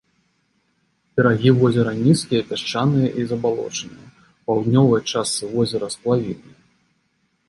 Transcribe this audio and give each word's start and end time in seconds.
Берагі 1.19 1.51
возера 1.57 1.91
нізкія, 2.05 2.41
пясчаныя 2.51 3.09
і 3.23 3.25
забалочаныя, 3.31 4.07
у 4.23 4.23
паўднёвай 4.47 5.01
частцы 5.11 5.43
возера 5.53 5.91
сплавінныя. 5.97 6.57